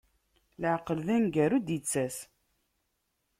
Laɛqel, 0.61 0.99
d 1.07 1.09
aneggaru 1.15 1.57
i 1.59 1.61
d-ittas. 1.67 2.17